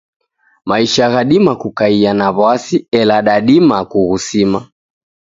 [0.67, 4.59] Maisha ghadima kukaya na w'asi ela dadima kughusima.